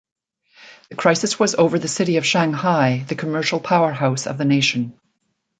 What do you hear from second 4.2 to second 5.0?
of the nation.